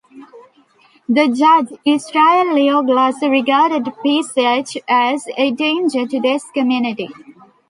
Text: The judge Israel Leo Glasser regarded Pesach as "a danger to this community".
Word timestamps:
The 1.07 1.27
judge 1.27 1.79
Israel 1.85 2.55
Leo 2.55 2.81
Glasser 2.81 3.29
regarded 3.29 3.87
Pesach 4.03 4.81
as 4.87 5.27
"a 5.37 5.51
danger 5.51 6.07
to 6.07 6.19
this 6.19 6.49
community". 6.55 7.09